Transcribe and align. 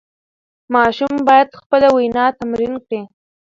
ماشوم 0.73 1.13
باید 1.27 1.57
خپله 1.59 1.87
وینا 1.95 2.25
تمرین 2.39 2.73
کړي. 2.85 3.01